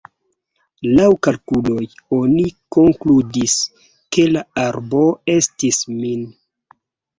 [0.99, 1.83] Laŭ kalkuloj,
[2.21, 2.45] oni
[2.77, 3.59] konkludis,
[4.17, 5.05] ke la arbo
[5.37, 6.29] estis min.